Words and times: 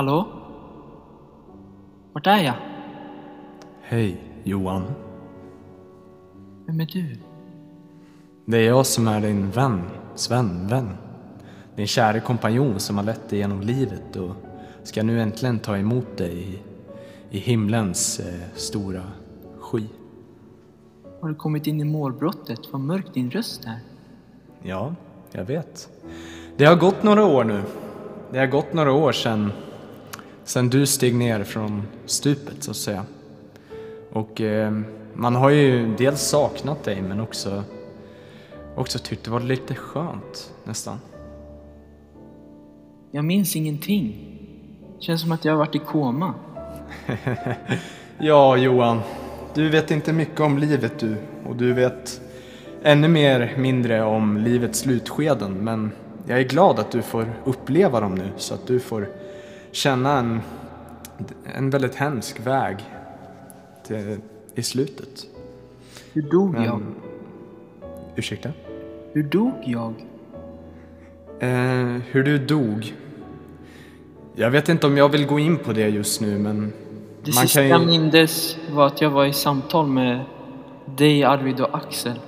Hallå? 0.00 0.26
Vart 2.12 2.26
är 2.26 2.38
jag? 2.38 2.54
Hej, 3.82 4.20
Johan. 4.44 4.84
Vem 6.66 6.80
är 6.80 6.86
du? 6.86 7.16
Det 8.44 8.56
är 8.56 8.66
jag 8.66 8.86
som 8.86 9.08
är 9.08 9.20
din 9.20 9.50
vän, 9.50 9.82
Sven, 10.14 10.66
vän. 10.68 10.90
Din 11.76 11.86
kära 11.86 12.20
kompanjon 12.20 12.80
som 12.80 12.96
har 12.96 13.04
lett 13.04 13.28
dig 13.28 13.38
genom 13.38 13.60
livet 13.60 14.16
och 14.16 14.34
ska 14.82 15.02
nu 15.02 15.20
äntligen 15.20 15.58
ta 15.58 15.76
emot 15.76 16.16
dig 16.16 16.38
i, 16.38 16.58
i 17.30 17.38
himlens 17.38 18.20
eh, 18.20 18.40
stora 18.54 19.02
sky. 19.60 19.84
Har 21.20 21.28
du 21.28 21.34
kommit 21.34 21.66
in 21.66 21.80
i 21.80 21.84
målbrottet? 21.84 22.60
Vad 22.72 22.80
mörk 22.80 23.14
din 23.14 23.30
röst 23.30 23.64
är. 23.64 23.78
Ja, 24.62 24.94
jag 25.32 25.44
vet. 25.44 25.88
Det 26.56 26.64
har 26.64 26.76
gått 26.76 27.02
några 27.02 27.24
år 27.24 27.44
nu. 27.44 27.62
Det 28.32 28.38
har 28.38 28.46
gått 28.46 28.72
några 28.72 28.92
år 28.92 29.12
sedan, 29.12 29.52
sedan 30.44 30.70
du 30.70 30.86
steg 30.86 31.14
ner 31.14 31.44
från 31.44 31.82
stupet 32.06 32.62
så 32.62 32.70
att 32.70 32.76
säga. 32.76 33.04
Och 34.12 34.40
eh, 34.40 34.72
man 35.14 35.34
har 35.34 35.50
ju 35.50 35.96
dels 35.96 36.20
saknat 36.20 36.84
dig 36.84 37.02
men 37.02 37.20
också, 37.20 37.64
också 38.76 38.98
tyckt 38.98 39.24
det 39.24 39.30
var 39.30 39.40
lite 39.40 39.74
skönt 39.74 40.52
nästan. 40.64 40.98
Jag 43.10 43.24
minns 43.24 43.56
ingenting. 43.56 44.26
Känns 44.98 45.20
som 45.20 45.32
att 45.32 45.44
jag 45.44 45.52
har 45.52 45.58
varit 45.58 45.74
i 45.74 45.78
koma. 45.78 46.34
Ja, 48.22 48.56
Johan. 48.56 49.00
Du 49.54 49.68
vet 49.68 49.90
inte 49.90 50.12
mycket 50.12 50.40
om 50.40 50.58
livet 50.58 50.98
du. 50.98 51.16
Och 51.46 51.56
du 51.56 51.72
vet 51.72 52.20
ännu 52.82 53.08
mer 53.08 53.54
mindre 53.58 54.02
om 54.02 54.36
livets 54.36 54.78
slutskeden. 54.78 55.52
Men 55.52 55.92
jag 56.26 56.38
är 56.38 56.44
glad 56.44 56.78
att 56.78 56.90
du 56.90 57.02
får 57.02 57.32
uppleva 57.44 58.00
dem 58.00 58.14
nu. 58.14 58.28
Så 58.36 58.54
att 58.54 58.66
du 58.66 58.80
får 58.80 59.08
känna 59.72 60.18
en, 60.18 60.40
en 61.44 61.70
väldigt 61.70 61.94
hemsk 61.94 62.46
väg 62.46 62.76
till, 63.86 64.20
i 64.54 64.62
slutet. 64.62 65.26
Hur 66.12 66.22
dog 66.22 66.56
jag? 66.56 66.80
Men, 66.80 66.94
ursäkta? 68.16 68.48
Hur 69.12 69.22
dog 69.22 69.52
jag? 69.64 69.94
Eh, 71.40 72.00
hur 72.10 72.22
du 72.22 72.38
dog? 72.38 72.94
Jag 74.34 74.50
vet 74.50 74.68
inte 74.68 74.86
om 74.86 74.96
jag 74.96 75.08
vill 75.08 75.26
gå 75.26 75.38
in 75.38 75.58
på 75.58 75.72
det 75.72 75.88
just 75.88 76.20
nu 76.20 76.38
men 76.38 76.72
Det 77.24 77.34
man 77.34 77.42
sista 77.42 77.60
kan 77.60 77.68
jag 77.68 77.80
ju... 77.80 77.86
mindes 77.86 78.56
var 78.72 78.86
att 78.86 79.00
jag 79.00 79.10
var 79.10 79.24
i 79.24 79.32
samtal 79.32 79.86
med 79.86 80.20
dig, 80.84 81.24
Arvid 81.24 81.60
och 81.60 81.74
Axel. 81.76 82.20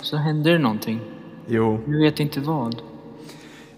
Så 0.00 0.16
hände 0.16 0.52
det 0.52 0.58
någonting. 0.58 1.00
Jo. 1.46 1.80
Jag 1.86 1.98
vet 1.98 2.20
inte 2.20 2.40
vad. 2.40 2.82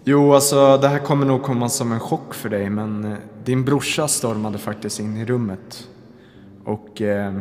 Jo, 0.07 0.33
alltså 0.33 0.77
det 0.77 0.87
här 0.87 0.99
kommer 0.99 1.25
nog 1.25 1.43
komma 1.43 1.69
som 1.69 1.91
en 1.91 1.99
chock 1.99 2.33
för 2.33 2.49
dig 2.49 2.69
men 2.69 3.05
eh, 3.05 3.17
din 3.43 3.65
brorsa 3.65 4.07
stormade 4.07 4.57
faktiskt 4.57 4.99
in 4.99 5.17
i 5.17 5.25
rummet. 5.25 5.89
Och 6.65 7.01
eh, 7.01 7.33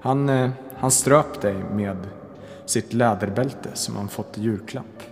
han, 0.00 0.28
eh, 0.28 0.50
han 0.76 0.90
ströp 0.90 1.40
dig 1.40 1.54
med 1.72 1.96
sitt 2.66 2.92
läderbälte 2.92 3.68
som 3.74 3.96
han 3.96 4.08
fått 4.08 4.38
i 4.38 4.42
julklapp. 4.42 5.02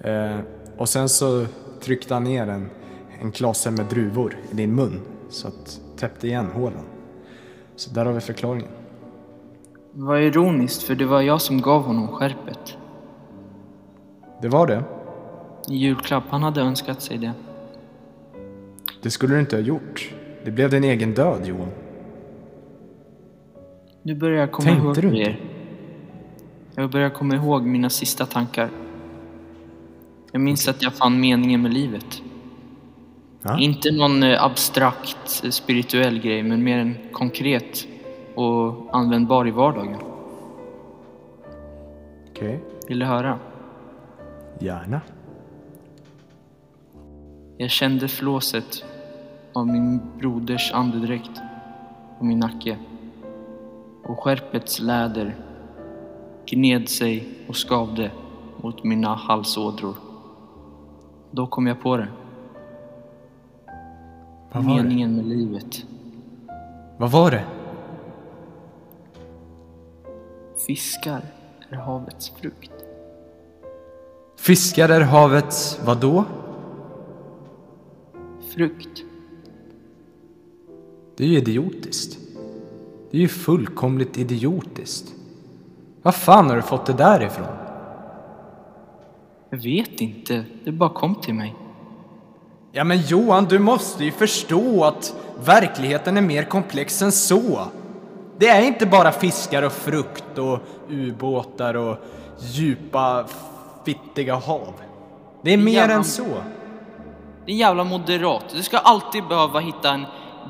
Eh, 0.00 0.36
och 0.76 0.88
sen 0.88 1.08
så 1.08 1.46
tryckte 1.80 2.14
han 2.14 2.24
ner 2.24 2.48
en, 2.48 2.70
en 3.20 3.32
klase 3.32 3.70
med 3.70 3.86
druvor 3.86 4.36
i 4.50 4.54
din 4.54 4.74
mun 4.74 5.00
så 5.30 5.48
att 5.48 5.80
täppte 5.96 6.26
igen 6.26 6.46
hålen. 6.54 6.84
Så 7.76 7.90
där 7.90 8.06
har 8.06 8.12
vi 8.12 8.20
förklaringen. 8.20 8.70
Det 9.92 10.02
var 10.02 10.16
ironiskt 10.16 10.82
för 10.82 10.94
det 10.94 11.06
var 11.06 11.20
jag 11.20 11.40
som 11.40 11.60
gav 11.60 11.82
honom 11.82 12.08
skärpet. 12.08 12.76
Det 14.42 14.48
var 14.48 14.66
det. 14.66 14.84
I 15.70 15.76
julklapp. 15.76 16.24
Han 16.30 16.42
hade 16.42 16.60
önskat 16.60 17.02
sig 17.02 17.18
det. 17.18 17.32
Det 19.02 19.10
skulle 19.10 19.34
du 19.34 19.40
inte 19.40 19.56
ha 19.56 19.62
gjort. 19.62 20.10
Det 20.44 20.50
blev 20.50 20.70
din 20.70 20.84
egen 20.84 21.14
död, 21.14 21.46
Johan. 21.46 21.68
Nu 24.02 24.14
börjar 24.14 24.40
jag 24.40 24.52
komma 24.52 24.68
Tänkte 24.68 24.86
ihåg 24.86 25.12
du 25.12 25.18
inte? 25.18 25.36
Jag 26.74 26.90
börjar 26.90 27.10
komma 27.10 27.34
ihåg 27.34 27.62
mina 27.62 27.90
sista 27.90 28.26
tankar. 28.26 28.70
Jag 30.32 30.40
minns 30.40 30.68
att 30.68 30.82
jag 30.82 30.92
fann 30.92 31.20
meningen 31.20 31.62
med 31.62 31.72
livet. 31.74 32.22
Ja. 33.42 33.58
Inte 33.58 33.90
någon 33.90 34.22
eh, 34.22 34.44
abstrakt 34.44 35.44
eh, 35.44 35.50
spirituell 35.50 36.18
grej, 36.18 36.42
men 36.42 36.64
mer 36.64 36.78
en 36.78 36.96
konkret 37.12 37.86
och 38.34 38.88
användbar 38.92 39.48
i 39.48 39.50
vardagen. 39.50 39.96
Okej. 42.30 42.60
Vill 42.88 42.98
du 42.98 43.06
höra? 43.06 43.38
Gärna. 44.58 45.00
Jag 47.60 47.70
kände 47.70 48.08
flåset 48.08 48.84
av 49.52 49.66
min 49.66 50.00
broders 50.18 50.72
andedräkt 50.72 51.40
på 52.18 52.24
min 52.24 52.38
nacke. 52.38 52.78
Och 54.04 54.20
skärpets 54.20 54.80
läder 54.80 55.36
gned 56.46 56.88
sig 56.88 57.28
och 57.48 57.56
skavde 57.56 58.10
mot 58.56 58.84
mina 58.84 59.14
halsådror. 59.14 59.94
Då 61.30 61.46
kom 61.46 61.66
jag 61.66 61.80
på 61.80 61.96
det. 61.96 62.08
Vad 64.52 64.64
var 64.64 64.76
det? 64.76 64.82
Meningen 64.82 65.16
med 65.16 65.26
livet. 65.26 65.84
Vad 66.96 67.10
var 67.10 67.30
det? 67.30 67.44
Fiskar 70.66 71.22
är 71.68 71.76
havets 71.76 72.30
frukt. 72.30 72.72
Fiskar 74.36 74.88
är 74.88 75.00
havets 75.00 75.80
vadå? 75.84 76.24
Frukt. 78.54 79.04
Det 81.16 81.24
är 81.24 81.28
ju 81.28 81.36
idiotiskt. 81.38 82.18
Det 83.10 83.16
är 83.16 83.20
ju 83.20 83.28
fullkomligt 83.28 84.18
idiotiskt. 84.18 85.14
Vad 86.02 86.14
fan 86.14 86.48
har 86.48 86.56
du 86.56 86.62
fått 86.62 86.86
det 86.86 86.92
där 86.92 87.22
ifrån? 87.22 87.46
Jag 89.50 89.58
vet 89.58 90.00
inte. 90.00 90.44
Det 90.64 90.72
bara 90.72 90.90
kom 90.90 91.14
till 91.14 91.34
mig. 91.34 91.54
Ja 92.72 92.84
men 92.84 93.00
Johan, 93.00 93.44
du 93.44 93.58
måste 93.58 94.04
ju 94.04 94.12
förstå 94.12 94.84
att 94.84 95.14
verkligheten 95.44 96.16
är 96.16 96.22
mer 96.22 96.42
komplex 96.44 97.02
än 97.02 97.12
så. 97.12 97.60
Det 98.38 98.48
är 98.48 98.62
inte 98.62 98.86
bara 98.86 99.12
fiskar 99.12 99.62
och 99.62 99.72
frukt 99.72 100.38
och 100.38 100.58
ubåtar 100.90 101.74
och 101.74 101.96
djupa, 102.40 103.26
fittiga 103.84 104.34
hav. 104.34 104.74
Det 105.42 105.52
är 105.52 105.56
mer 105.56 105.72
Jävla- 105.72 105.94
än 105.94 106.04
så. 106.04 106.26
Det 107.48 107.52
är 107.52 107.56
jävla 107.56 107.84
moderat. 107.84 108.44
Du 108.56 108.62
ska 108.62 108.78
alltid 108.78 109.28
behöva 109.28 109.60
hitta 109.60 109.90
en 109.90 110.06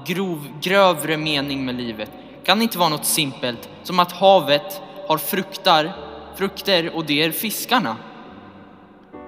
grov, 0.07 0.49
grövre 0.61 1.17
mening 1.17 1.65
med 1.65 1.75
livet. 1.75 2.11
Kan 2.45 2.59
det 2.59 2.63
inte 2.63 2.79
vara 2.79 2.89
något 2.89 3.05
simpelt 3.05 3.69
som 3.83 3.99
att 3.99 4.13
havet 4.13 4.81
har 5.09 5.19
fruktar, 5.19 5.97
frukter 6.37 6.97
och 6.97 7.05
det 7.05 7.23
är 7.23 7.31
fiskarna? 7.31 7.97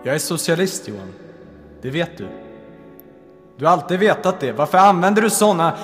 Jag 0.05 0.15
är 0.15 0.19
socialist 0.19 0.89
Johan. 0.89 1.13
Det 1.83 1.91
vet 1.91 2.19
du. 2.19 2.29
Du 3.57 3.65
har 3.65 3.73
alltid 3.73 3.99
vetat 3.99 4.41
det. 4.41 4.53
Varför 4.53 4.79
använder 4.79 5.23
du 5.23 5.31
såna 5.31 5.77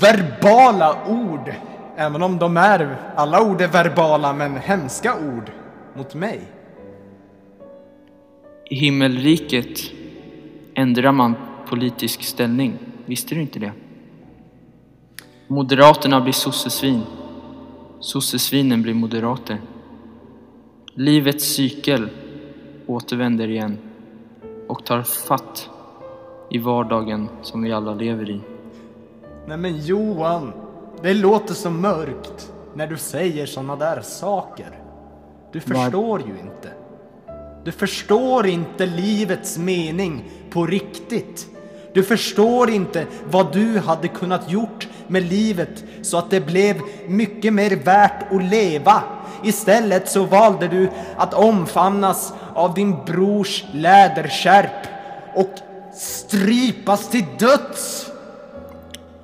verbala 0.00 0.96
ord? 1.08 1.54
Även 1.96 2.22
om 2.22 2.38
de 2.38 2.56
är, 2.56 2.96
alla 3.16 3.42
ord 3.42 3.60
är 3.60 3.68
verbala 3.68 4.32
men 4.32 4.56
hemska 4.56 5.14
ord 5.14 5.50
mot 5.94 6.14
mig. 6.14 6.40
I 8.70 8.74
himmelriket 8.74 10.01
ändrar 10.74 11.12
man 11.12 11.34
politisk 11.68 12.22
ställning. 12.22 12.78
Visste 13.06 13.34
du 13.34 13.40
inte 13.40 13.58
det? 13.58 13.72
Moderaterna 15.48 16.20
blir 16.20 16.32
sossesvin. 16.32 17.02
Sossesvinen 18.00 18.82
blir 18.82 18.94
moderater. 18.94 19.60
Livets 20.94 21.44
cykel 21.44 22.08
återvänder 22.86 23.48
igen 23.48 23.78
och 24.68 24.84
tar 24.84 25.02
fatt 25.02 25.70
i 26.50 26.58
vardagen 26.58 27.28
som 27.42 27.62
vi 27.62 27.72
alla 27.72 27.94
lever 27.94 28.30
i. 28.30 28.40
Nej 29.46 29.56
men 29.56 29.78
Johan, 29.78 30.52
det 31.02 31.14
låter 31.14 31.54
så 31.54 31.70
mörkt 31.70 32.52
när 32.74 32.86
du 32.86 32.96
säger 32.96 33.46
såna 33.46 33.76
där 33.76 34.00
saker. 34.00 34.78
Du 35.52 35.60
förstår 35.60 36.20
ju 36.20 36.38
inte. 36.40 36.81
Du 37.64 37.72
förstår 37.72 38.46
inte 38.46 38.86
livets 38.86 39.58
mening 39.58 40.24
på 40.50 40.66
riktigt. 40.66 41.46
Du 41.94 42.02
förstår 42.02 42.70
inte 42.70 43.06
vad 43.30 43.52
du 43.52 43.78
hade 43.78 44.08
kunnat 44.08 44.50
gjort 44.50 44.88
med 45.06 45.22
livet 45.22 45.84
så 46.02 46.18
att 46.18 46.30
det 46.30 46.40
blev 46.46 46.76
mycket 47.08 47.52
mer 47.52 47.76
värt 47.84 48.32
att 48.32 48.44
leva. 48.44 49.02
Istället 49.44 50.08
så 50.08 50.24
valde 50.24 50.68
du 50.68 50.90
att 51.16 51.34
omfamnas 51.34 52.34
av 52.54 52.74
din 52.74 52.96
brors 53.06 53.64
läderskärp 53.72 54.86
och 55.34 55.54
strypas 55.94 57.10
till 57.10 57.24
döds. 57.38 58.10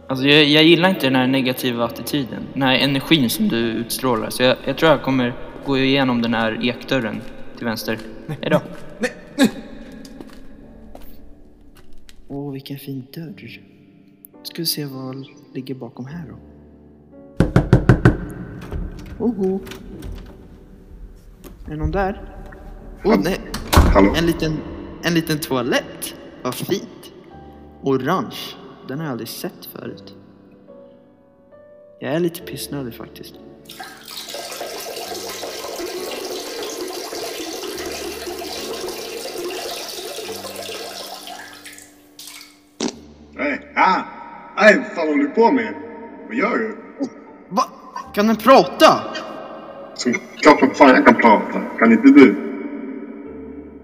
Alltså 0.07 0.25
jag, 0.25 0.45
jag 0.45 0.65
gillar 0.65 0.89
inte 0.89 1.07
den 1.07 1.17
här 1.17 1.27
negativa 1.27 1.85
attityden, 1.85 2.47
den 2.53 2.63
här 2.63 2.75
energin 2.75 3.31
som 3.31 3.49
du 3.49 3.57
utstrålar. 3.57 4.31
Så 4.31 4.43
jag, 4.43 4.57
jag 4.65 4.77
tror 4.77 4.91
jag 4.91 5.03
kommer 5.03 5.35
gå 5.67 5.79
igenom 5.79 6.23
den 6.23 6.35
här 6.35 6.69
ekdörren 6.69 7.21
till 7.59 7.67
vänster. 7.67 7.99
Hejdå. 8.41 8.61
Nej, 8.99 9.13
nej. 9.37 9.51
Åh, 12.29 12.53
vilken 12.53 12.79
fin 12.79 13.07
dörr. 13.15 13.61
Ska 14.43 14.63
vi 14.63 14.67
se 14.67 14.85
vad 14.85 15.27
ligger 15.55 15.75
bakom 15.75 16.07
här 16.07 16.25
då. 16.29 16.37
Oho. 19.25 19.61
Är 21.67 21.71
det 21.71 21.77
någon 21.77 21.91
där? 21.91 22.35
Åh 23.05 23.15
oh, 23.15 23.21
nej, 23.25 23.41
Hallå? 23.73 24.15
en 24.17 24.27
liten, 24.27 24.57
en 25.03 25.15
liten 25.15 25.39
toalett. 25.39 26.15
Vad 26.43 26.55
fint. 26.55 27.13
Orange. 27.83 28.37
Den 28.89 28.99
har 28.99 29.05
jag 29.05 29.13
aldrig 29.13 29.29
sett 29.29 29.67
förut. 29.67 30.15
Jag 32.01 32.15
är 32.15 32.21
lite 32.21 32.41
pissnödig 32.41 32.95
faktiskt. 32.95 33.35
Nej, 43.79 43.87
ah! 43.87 44.03
Nej, 44.57 44.77
vad 44.79 44.87
fan 44.87 45.09
håller 45.09 45.23
du 45.23 45.29
på 45.31 45.53
med? 45.53 45.75
Vad 46.27 46.37
gör 46.37 46.59
du? 46.59 46.77
Va? 47.49 47.63
Kan 48.15 48.27
den 48.27 48.37
prata? 48.37 49.01
Så, 49.95 50.13
klart 50.37 50.59
som 50.61 50.71
fan 50.71 50.89
jag 50.89 51.07
kan 51.07 51.15
prata. 51.15 51.61
Kan 51.79 51.93
inte 51.93 52.09
du? 52.09 52.35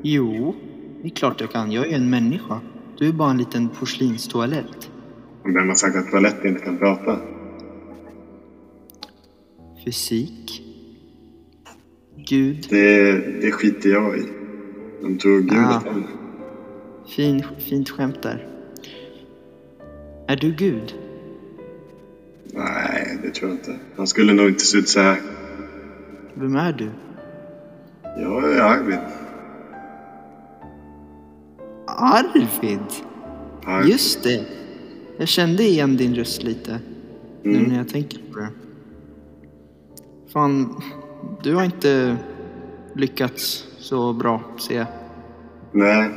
Jo, 0.03 0.55
det 1.03 1.09
är 1.09 1.11
klart 1.11 1.41
jag 1.41 1.51
kan. 1.51 1.73
Jag 1.73 1.87
är 1.87 1.97
en 1.97 2.11
människa. 2.11 2.61
Du 2.99 3.09
är 3.09 3.13
bara 3.13 3.31
en 3.31 3.37
liten 3.39 3.69
porslinstoalett. 3.69 4.91
Vem 5.45 5.69
har 5.69 5.75
sagt 5.75 5.97
att 5.97 6.11
toaletter 6.11 6.49
inte 6.49 6.61
kan 6.61 6.79
prata? 6.79 7.19
Fysik. 9.85 10.63
Gud. 12.29 12.67
Det, 12.71 13.13
det 13.41 13.51
skiter 13.53 13.91
jag 13.91 14.19
i. 14.19 14.23
De 15.03 15.19
tror 15.19 15.41
Gud 15.41 15.59
Ah. 15.59 15.77
att 15.77 15.85
han... 15.87 16.05
Fin, 17.17 17.45
fint 17.59 17.91
skämt 17.91 18.23
där. 18.23 18.49
Är 20.35 20.39
du 20.39 20.53
Gud? 20.53 20.95
Nej, 22.53 23.19
det 23.23 23.31
tror 23.31 23.51
jag 23.51 23.59
inte. 23.59 23.77
Han 23.97 24.07
skulle 24.07 24.33
nog 24.33 24.49
inte 24.49 24.65
se 24.65 24.79
ut 24.79 24.89
så 24.89 25.01
här. 25.01 25.17
Vem 26.35 26.57
är 26.57 26.73
du? 26.73 26.91
Jag 28.03 28.53
är 28.57 28.61
Arvid. 28.61 28.99
Arvid? 31.87 32.81
Arvid. 33.65 33.91
Just 33.93 34.23
det. 34.23 34.45
Jag 35.19 35.29
kände 35.29 35.63
igen 35.63 35.97
din 35.97 36.15
röst 36.15 36.43
lite. 36.43 36.79
Nu 37.43 37.57
Mm. 37.59 37.63
när 37.71 37.77
jag 37.77 37.89
tänker 37.89 38.19
på 38.33 38.39
det. 38.39 38.49
Fan, 40.33 40.83
du 41.43 41.55
har 41.55 41.65
inte 41.65 42.17
lyckats 42.95 43.67
så 43.79 44.13
bra, 44.13 44.43
ser 44.59 44.77
jag. 44.77 44.87
Nej. 45.73 46.11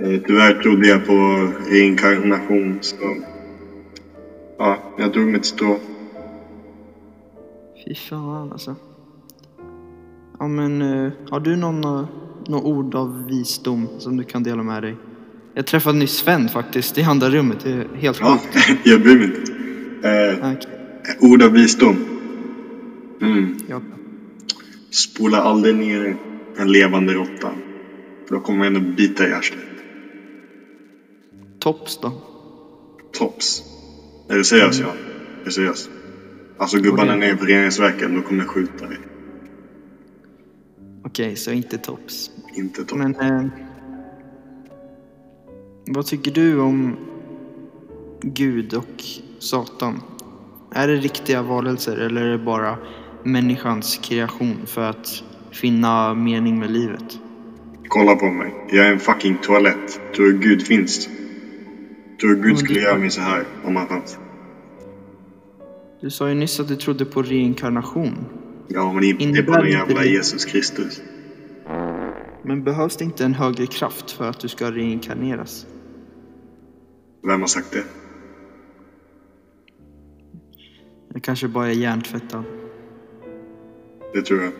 Eh, 0.00 0.20
Tyvärr 0.26 0.62
trodde 0.62 0.88
jag 0.88 1.06
på 1.06 1.48
reinkarnation 1.70 2.78
så... 2.80 3.16
Ja, 4.58 4.78
jag 4.98 5.12
drog 5.12 5.28
mitt 5.28 5.44
strå. 5.44 5.78
Fy 7.84 7.94
fan 7.94 8.52
alltså. 8.52 8.76
Ja 10.38 10.48
men, 10.48 10.82
eh, 10.82 11.12
har 11.30 11.40
du 11.40 11.56
någon, 11.56 11.84
uh, 11.84 12.06
någon 12.48 12.64
ord 12.64 12.94
av 12.94 13.26
visdom 13.26 13.88
som 13.98 14.16
du 14.16 14.24
kan 14.24 14.42
dela 14.42 14.62
med 14.62 14.82
dig? 14.82 14.96
Jag 15.54 15.66
träffade 15.66 15.98
nyss 15.98 16.16
Sven 16.16 16.48
faktiskt 16.48 16.98
i 16.98 17.02
andra 17.02 17.30
rummet. 17.30 17.58
Det 17.64 17.70
är 17.70 17.86
helt 17.94 18.20
Ja, 18.20 18.40
jag 18.84 19.02
bryr 19.02 19.16
mig 19.16 19.24
inte. 19.24 19.52
Eh, 20.08 20.52
Okej, 20.52 21.16
ord 21.20 21.42
av 21.42 21.52
visdom. 21.52 21.96
Mm. 23.20 23.56
ja. 23.68 23.80
Spola 24.90 25.38
aldrig 25.38 25.74
ner 25.74 26.16
en 26.56 26.72
levande 26.72 27.12
råtta. 27.12 27.50
För 28.28 28.34
då 28.34 28.40
kommer 28.40 28.64
den 28.64 28.76
att 28.76 28.96
bita 28.96 29.28
i 29.28 29.32
arslet. 29.32 29.71
Tops 31.62 31.98
då? 32.02 32.12
Tops. 33.12 33.62
Är 34.28 34.34
du 34.36 34.44
seriös 34.44 34.80
ja? 34.80 34.86
Är 35.40 35.44
du 35.44 35.50
seriös? 35.50 35.88
Alltså 36.58 36.78
gubbarna 36.78 37.12
det- 37.12 37.18
nere 37.18 37.36
på 37.36 37.44
reningsverken, 37.44 38.14
då 38.14 38.22
kommer 38.22 38.42
jag 38.42 38.50
skjuta 38.50 38.86
dig. 38.86 38.98
Okej, 41.04 41.36
så 41.36 41.50
inte 41.50 41.78
tops. 41.78 42.30
Inte 42.54 42.84
tops. 42.84 42.94
Men, 42.94 43.14
eh, 43.14 43.46
vad 45.86 46.06
tycker 46.06 46.30
du 46.30 46.60
om 46.60 46.96
Gud 48.22 48.74
och 48.74 49.02
Satan? 49.38 50.00
Är 50.74 50.88
det 50.88 50.96
riktiga 50.96 51.42
varelser 51.42 51.96
eller 51.96 52.22
är 52.22 52.30
det 52.30 52.44
bara 52.44 52.78
människans 53.24 54.00
kreation 54.02 54.56
för 54.66 54.82
att 54.90 55.22
finna 55.50 56.14
mening 56.14 56.58
med 56.58 56.70
livet? 56.70 57.18
Kolla 57.88 58.16
på 58.16 58.26
mig. 58.26 58.54
Jag 58.70 58.86
är 58.86 58.92
en 58.92 59.00
fucking 59.00 59.36
toalett. 59.42 60.00
Tror 60.16 60.26
du 60.26 60.38
Gud 60.38 60.66
finns? 60.66 61.08
Tror 62.22 62.34
du 62.34 62.42
Gud 62.42 62.58
skulle 62.58 62.80
göra 62.80 62.98
mig 62.98 63.10
så 63.10 63.20
här 63.20 63.44
om 63.64 63.76
han 63.76 63.86
fanns? 63.88 64.18
Du 66.00 66.10
sa 66.10 66.28
ju 66.28 66.34
nyss 66.34 66.60
att 66.60 66.68
du 66.68 66.76
trodde 66.76 67.04
på 67.04 67.22
reinkarnation. 67.22 68.26
Ja, 68.68 68.92
men 68.92 69.04
inte 69.04 69.24
Innebär 69.24 69.42
på 69.52 69.58
någon 69.58 69.70
jävla 69.70 70.00
det- 70.00 70.08
Jesus 70.08 70.44
Kristus. 70.44 71.02
Men 72.42 72.64
behövs 72.64 72.96
det 72.96 73.04
inte 73.04 73.24
en 73.24 73.34
högre 73.34 73.66
kraft 73.66 74.10
för 74.10 74.28
att 74.28 74.40
du 74.40 74.48
ska 74.48 74.70
reinkarneras? 74.70 75.66
Vem 77.26 77.40
har 77.40 77.48
sagt 77.48 77.72
det? 77.72 77.84
Det 81.14 81.20
kanske 81.20 81.48
bara 81.48 81.66
är 81.66 81.74
hjärntvättad. 81.74 82.44
Det 84.14 84.22
tror 84.22 84.42
jag. 84.42 84.52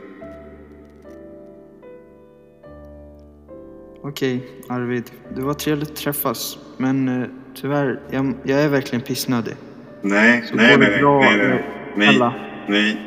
Okej, 4.03 4.49
Arvid. 4.69 5.11
Det 5.37 5.43
var 5.43 5.55
trevligt 5.55 5.91
att 5.91 5.97
träffas. 5.97 6.59
Men 6.77 7.09
eh, 7.09 7.29
tyvärr, 7.55 8.01
jag, 8.11 8.35
jag 8.45 8.61
är 8.61 8.69
verkligen 8.69 9.03
pissnödig. 9.03 9.55
Nej, 10.03 10.45
Så 10.49 10.55
nej, 10.57 10.77
nej, 10.79 10.89
nej, 10.91 11.01
bra 11.01 11.21
nej, 11.21 11.37
nej, 11.39 11.65
nej, 11.97 12.09
alla? 12.09 12.35
nej, 12.69 13.01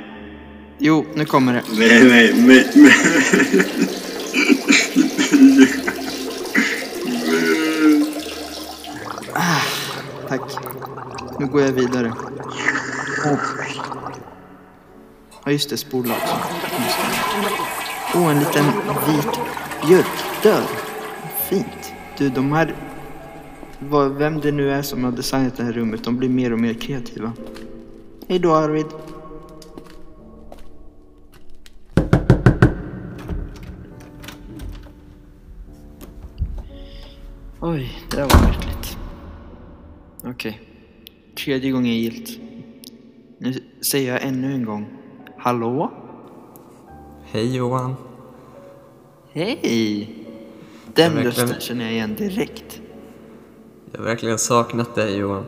Jo, 0.78 1.06
nu 1.14 1.26
kommer 1.26 1.54
det. 1.54 1.62
nej, 1.78 2.04
nej, 2.10 2.34
nej, 2.48 2.66
nej. 2.76 2.96
Tack. 10.28 10.42
Nu 11.40 11.46
går 11.48 11.62
jag 11.62 11.72
vidare. 11.72 12.14
Åh. 13.26 13.38
Ja, 15.46 15.52
just 15.52 15.70
det. 15.70 15.78
Spola 15.78 16.14
också. 16.14 16.36
Åh, 18.16 18.32
en 18.32 18.40
liten 18.40 18.66
vit 19.08 19.40
björkdörr. 19.88 20.64
Fint. 21.50 21.94
Du, 22.18 22.30
de 22.30 22.52
här... 22.54 22.74
vad- 23.80 24.12
Vem 24.18 24.40
det 24.40 24.52
nu 24.52 24.72
är 24.72 24.82
som 24.82 25.04
har 25.04 25.12
designat 25.12 25.58
det 25.58 25.64
här 25.64 25.72
rummet, 25.74 26.04
de 26.04 26.18
blir 26.18 26.30
mer 26.30 26.54
och 26.54 26.60
mer 26.60 26.74
kreativa. 26.74 27.34
Hej 28.28 28.40
då, 28.40 28.54
Arvid. 28.56 28.86
Oj, 37.60 37.92
det 38.10 38.18
där 38.18 38.24
var 38.24 38.42
märkligt. 38.48 38.98
Okej. 40.24 40.62
Tredje 41.38 41.72
gången 41.72 41.94
gillt. 41.98 42.40
Nu 43.38 43.54
säger 43.82 44.14
jag 44.14 44.24
ännu 44.24 44.54
en 44.54 44.66
gång. 44.66 44.88
Hallå? 45.38 45.92
Hej 47.32 47.56
Johan. 47.56 47.96
Hej! 49.34 50.10
Den 50.94 51.14
rösten 51.24 51.60
känner 51.60 51.84
jag 51.86 51.94
igen 51.94 52.16
direkt. 52.16 52.82
Jag 53.96 54.00
har 54.00 54.06
verkligen 54.06 54.40
saknat 54.40 54.96
dig 54.96 55.18
Johan. 55.18 55.46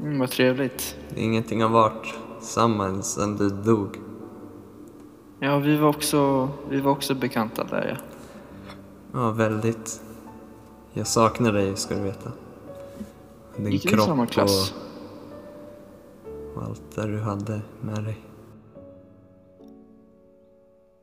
Mm, 0.00 0.18
vad 0.18 0.30
trevligt. 0.30 0.96
Ingenting 1.16 1.62
har 1.62 1.68
varit 1.68 2.14
samma 2.40 3.02
sedan 3.02 3.36
du 3.36 3.48
dog. 3.48 3.96
Ja, 5.40 5.58
vi 5.58 5.76
var 5.76 5.88
också, 5.88 6.48
vi 6.70 6.80
var 6.80 6.92
också 6.92 7.14
bekanta 7.14 7.64
där 7.64 7.96
ja. 7.96 8.04
Ja, 9.12 9.30
väldigt. 9.30 10.00
Jag 10.92 11.06
saknar 11.06 11.52
dig 11.52 11.76
ska 11.76 11.94
du 11.94 12.00
veta. 12.00 12.32
Din 13.56 13.72
Gick 13.72 13.88
kropp 13.88 14.06
samma 14.06 14.26
klass? 14.26 14.74
Och, 16.24 16.56
och 16.56 16.62
allt 16.62 16.96
där 16.96 17.08
du 17.08 17.20
hade 17.20 17.60
med 17.80 18.04
dig. 18.04 18.18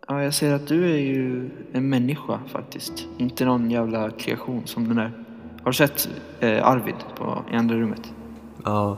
Ja, 0.07 0.23
jag 0.23 0.33
ser 0.33 0.53
att 0.53 0.67
du 0.67 0.91
är 0.91 0.99
ju 0.99 1.49
en 1.71 1.89
människa 1.89 2.39
faktiskt. 2.47 3.07
Inte 3.17 3.45
någon 3.45 3.71
jävla 3.71 4.11
kreation 4.11 4.67
som 4.67 4.87
den 4.87 4.97
där. 4.97 5.24
Har 5.65 5.71
du 5.71 5.75
sett 5.75 6.09
eh, 6.39 6.67
Arvid 6.67 6.95
på, 7.17 7.43
i 7.51 7.55
andra 7.55 7.75
rummet? 7.75 8.13
Ja, 8.63 8.97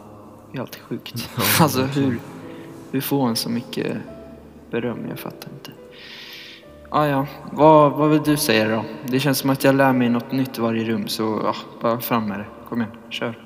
Det 0.52 0.58
är 0.58 0.62
alltid 0.62 0.82
sjukt. 0.82 1.30
Ja, 1.38 1.44
alltså 1.64 1.82
hur, 1.82 2.20
hur 2.92 3.02
får 3.02 3.26
han 3.26 3.36
så 3.36 3.50
mycket 3.50 3.98
beröm? 4.72 5.00
Jag 5.10 5.20
fattar 5.20 5.50
inte. 5.52 5.72
Ah, 6.90 7.06
ja, 7.06 7.28
vad, 7.52 7.92
vad 7.92 8.10
vill 8.10 8.22
du 8.24 8.38
säga 8.38 8.70
då? 8.70 8.86
Det 9.06 9.20
känns 9.20 9.38
som 9.38 9.50
att 9.50 9.64
jag 9.64 9.76
lär 9.76 9.94
mig 9.94 10.10
något 10.10 10.32
nytt 10.32 10.58
varje 10.58 10.84
rum, 10.84 11.08
så 11.08 11.42
ja, 11.44 11.56
bara 11.82 12.00
fram 12.00 12.28
med 12.28 12.40
det. 12.40 12.46
Kom 12.70 12.82
igen, 12.82 12.92
kör. 13.10 13.40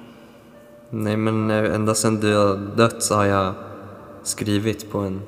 nej 0.89 1.17
men 1.17 1.51
eh, 1.51 1.75
ända 1.75 1.95
sedan 1.95 2.19
du 2.19 2.35
har 2.35 2.75
dött 2.77 3.03
så 3.03 3.15
har 3.15 3.25
jag 3.25 3.53
skrivit 4.23 4.91
på 4.91 4.99
en 4.99 5.21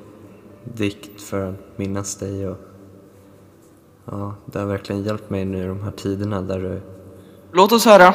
dikt 0.64 1.22
för 1.22 1.48
att 1.48 1.78
minnas 1.78 2.16
dig 2.16 2.48
och 2.48 2.58
ja, 4.04 4.34
det 4.46 4.58
har 4.58 4.66
verkligen 4.66 5.02
hjälpt 5.02 5.30
mig 5.30 5.44
nu 5.44 5.62
i 5.64 5.66
de 5.66 5.82
här 5.82 5.90
tiderna 5.90 6.42
där 6.42 6.58
du 6.58 6.80
Låt 7.56 7.72
oss 7.72 7.84
höra. 7.84 8.14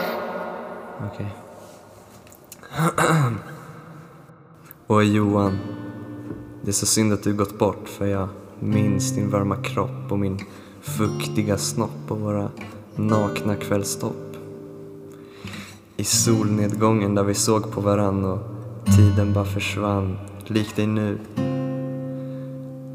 Okej. 1.12 1.36
Och 4.88 5.04
Johan, 5.04 5.60
det 6.62 6.70
är 6.70 6.74
så 6.74 6.86
synd 6.86 7.14
att 7.14 7.24
du 7.24 7.34
gått 7.34 7.60
bort 7.60 7.90
för 7.90 8.06
jag 8.06 8.30
minns 8.60 9.16
din 9.16 9.30
varma 9.30 9.56
kropp 9.56 10.12
och 10.12 10.20
min 10.20 10.40
fuktiga 10.82 11.58
snopp 11.58 12.12
och 12.12 12.20
våra 12.20 12.50
nakna 12.96 13.56
kvällstopp. 13.56 14.36
I 15.98 16.04
solnedgången 16.04 17.16
där 17.16 17.24
vi 17.24 17.34
såg 17.34 17.72
på 17.72 17.82
varann 17.82 18.26
och 18.26 18.40
tiden 18.98 19.34
bara 19.34 19.46
försvann, 19.46 20.18
lik 20.46 20.76
dig 20.76 20.88
nu, 20.88 21.20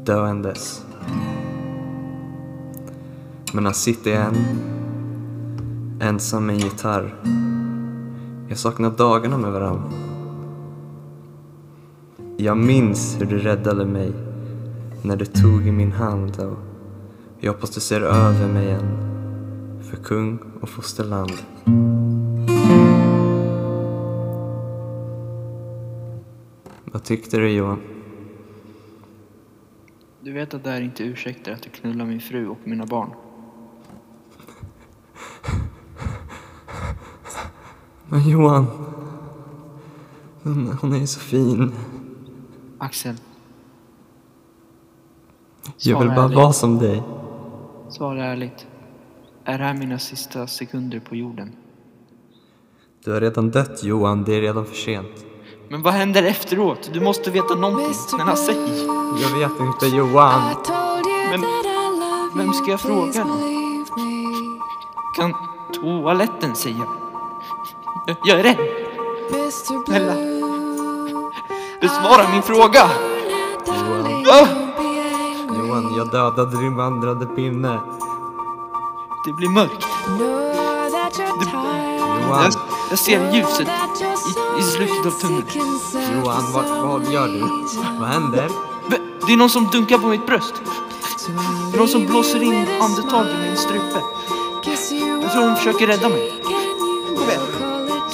döendes. 0.03 0.85
Men 3.53 3.65
här 3.65 3.73
sitter 3.73 4.11
jag 4.11 4.25
än, 4.25 4.35
ensam 6.01 6.45
med 6.45 6.55
en 6.55 6.61
gitarr. 6.61 7.15
Jag 8.49 8.57
saknar 8.57 8.89
dagarna 8.89 9.37
med 9.37 9.51
varann. 9.51 9.93
Jag 12.37 12.57
minns 12.57 13.17
hur 13.19 13.25
du 13.25 13.37
räddade 13.37 13.85
mig 13.85 14.13
när 15.01 15.15
du 15.15 15.25
tog 15.25 15.67
i 15.67 15.71
min 15.71 15.91
hand 15.91 16.39
och 16.39 16.57
jag 17.39 17.53
hoppas 17.53 17.69
du 17.69 17.79
ser 17.79 18.01
över 18.01 18.53
mig 18.53 18.65
igen. 18.65 19.15
för 19.89 19.97
kung 19.97 20.39
och 20.61 20.69
fosterland. 20.69 21.31
Vad 26.85 27.03
tyckte 27.03 27.37
du 27.37 27.49
Johan? 27.49 27.79
Du 30.21 30.31
vet 30.31 30.53
att 30.53 30.63
det 30.63 30.69
här 30.69 30.81
inte 30.81 31.03
ursäktar 31.03 31.51
att 31.51 31.61
du 31.61 31.69
knullar 31.69 32.05
min 32.05 32.21
fru 32.21 32.47
och 32.47 32.59
mina 32.63 32.85
barn. 32.85 33.09
Men 38.09 38.29
Johan, 38.29 38.65
hon, 40.43 40.77
hon 40.81 40.95
är 40.95 41.05
så 41.05 41.19
fin. 41.19 41.71
Axel, 42.77 43.15
Jag 45.77 45.99
vill 45.99 46.07
bara 46.07 46.23
ärligt. 46.23 46.35
vara 46.37 46.53
som 46.53 46.79
dig. 46.79 47.03
svara 47.89 48.25
ärligt. 48.25 48.67
Är 49.43 49.57
det 49.57 49.63
här 49.63 49.73
mina 49.73 49.99
sista 49.99 50.47
sekunder 50.47 50.99
på 50.99 51.15
jorden? 51.15 51.51
Du 53.03 53.11
har 53.13 53.21
redan 53.21 53.51
dött 53.51 53.83
Johan, 53.83 54.23
det 54.23 54.33
är 54.35 54.41
redan 54.41 54.65
för 54.65 54.75
sent. 54.75 55.25
Men 55.69 55.81
vad 55.81 55.93
händer 55.93 56.23
efteråt? 56.23 56.89
Du 56.93 56.99
måste 57.01 57.31
veta 57.31 57.55
någonting. 57.55 57.93
Snälla 57.93 58.35
säg. 58.35 58.55
Jag 59.21 59.39
vet 59.39 59.59
inte 59.59 59.85
Johan. 59.97 60.55
Men 61.31 61.41
vem 62.37 62.53
ska 62.53 62.71
jag 62.71 62.79
fråga 62.79 63.23
då? 63.23 63.37
Kan 65.15 65.33
toaletten 65.73 66.55
säga? 66.55 66.85
Jag- 68.05 68.17
Jag 68.23 68.39
är 68.39 68.43
rädd. 68.43 68.57
Snälla. 69.85 70.13
Besvara 71.81 72.29
min 72.33 72.41
fråga! 72.43 72.89
Johan, 73.67 74.25
Ah! 74.31 74.47
Johan, 75.59 75.93
jag 75.97 76.11
dödade 76.11 76.57
din 76.61 76.75
vandrande 76.75 77.25
pinne. 77.25 77.79
Det 79.25 79.33
blir 79.33 79.49
mörkt. 79.49 79.85
Johan, 82.27 82.43
Jag, 82.43 82.53
jag 82.89 82.99
ser 82.99 83.33
ljuset 83.33 83.67
i, 83.67 84.59
i 84.59 84.63
slutet 84.63 85.05
av 85.05 85.11
tunneln. 85.11 85.45
Johan, 86.13 86.43
vad, 86.53 86.65
vad 86.89 87.11
gör 87.13 87.27
du? 87.27 87.39
Vad 87.99 88.09
händer? 88.09 88.49
Det 89.27 89.33
är 89.33 89.37
någon 89.37 89.49
som 89.49 89.67
dunkar 89.71 89.97
på 89.97 90.07
mitt 90.07 90.25
bröst. 90.27 90.53
Det 91.71 91.75
är 91.75 91.79
någon 91.79 91.87
som 91.87 92.05
blåser 92.05 92.43
in 92.43 92.67
andetag 92.81 93.25
i 93.25 93.47
min 93.47 93.57
strupe. 93.57 94.01
Jag 95.21 95.31
tror 95.33 95.43
hon 95.47 95.55
försöker 95.55 95.87
rädda 95.87 96.09
mig. 96.09 96.33